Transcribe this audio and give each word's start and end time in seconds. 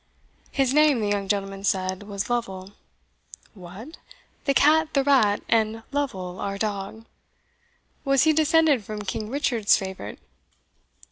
His 0.51 0.73
name, 0.73 0.99
the 0.99 1.09
young 1.09 1.27
gentleman 1.27 1.63
said, 1.63 2.01
was 2.01 2.27
Lovel. 2.27 2.71
"What! 3.53 3.97
the 4.45 4.53
cat, 4.55 4.91
the 4.95 5.03
rat, 5.03 5.43
and 5.47 5.83
Lovel 5.91 6.39
our 6.39 6.57
dog? 6.57 7.05
Was 8.03 8.23
he 8.23 8.33
descended 8.33 8.83
from 8.83 9.03
King 9.03 9.29
Richard's 9.29 9.77
favourite?" 9.77 10.17